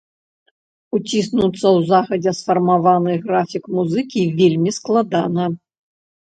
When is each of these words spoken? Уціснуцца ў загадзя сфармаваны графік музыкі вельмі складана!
Уціснуцца 0.97 1.59
ў 1.77 1.79
загадзя 1.89 2.33
сфармаваны 2.39 3.13
графік 3.27 3.63
музыкі 3.77 4.21
вельмі 4.41 4.75
складана! 4.79 5.45